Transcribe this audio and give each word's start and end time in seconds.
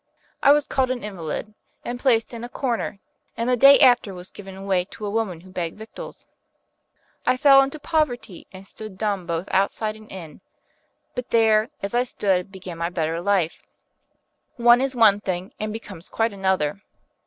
"I 0.41 0.51
was 0.51 0.65
called 0.65 0.89
an 0.89 1.03
invalid, 1.03 1.53
and 1.85 1.99
placed 1.99 2.33
in 2.33 2.43
a 2.43 2.49
corner, 2.49 2.97
and 3.37 3.47
the 3.47 3.55
day 3.55 3.79
after 3.79 4.15
was 4.15 4.31
given 4.31 4.55
away 4.55 4.83
to 4.85 5.05
a 5.05 5.11
woman 5.11 5.41
who 5.41 5.51
begged 5.51 5.77
victuals. 5.77 6.25
I 7.27 7.37
fell 7.37 7.61
into 7.61 7.77
poverty, 7.77 8.47
and 8.51 8.65
stood 8.67 8.97
dumb 8.97 9.27
both 9.27 9.47
outside 9.51 9.95
and 9.95 10.11
in; 10.11 10.41
but 11.13 11.29
there, 11.29 11.69
as 11.83 11.93
I 11.93 12.01
stood, 12.01 12.51
began 12.51 12.79
my 12.79 12.89
better 12.89 13.21
life. 13.21 13.61
One 14.55 14.81
is 14.81 14.95
one 14.95 15.19
thing 15.21 15.53
and 15.59 15.71
becomes 15.71 16.09
quite 16.09 16.33
another. 16.33 16.81